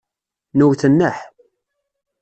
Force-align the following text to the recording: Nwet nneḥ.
Nwet 0.57 0.81
nneḥ. 0.91 1.17